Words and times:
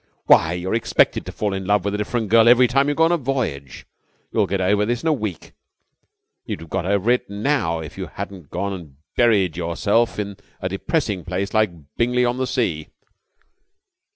Why, 0.25 0.53
you're 0.53 0.73
expected 0.73 1.27
to 1.27 1.31
fall 1.31 1.53
in 1.53 1.65
love 1.65 1.85
with 1.85 1.93
a 1.93 1.97
different 1.99 2.29
girl 2.29 2.47
every 2.49 2.67
time 2.67 2.89
you 2.89 2.95
go 2.95 3.03
on 3.03 3.11
a 3.11 3.17
voyage. 3.17 3.85
You'll 4.31 4.47
get 4.47 4.59
over 4.59 4.83
this 4.83 5.03
in 5.03 5.07
a 5.09 5.13
week. 5.13 5.51
You'd 6.43 6.59
have 6.61 6.71
got 6.71 6.87
over 6.87 7.11
it 7.11 7.29
now 7.29 7.81
if 7.81 7.99
you 7.99 8.07
hadn't 8.07 8.49
gone 8.49 8.73
and 8.73 8.95
buried 9.15 9.55
yourself 9.57 10.17
in 10.17 10.37
a 10.59 10.67
depressing 10.69 11.23
place 11.23 11.53
like 11.53 11.69
Bingley 11.97 12.25
on 12.25 12.37
the 12.37 12.47
Sea." 12.47 12.87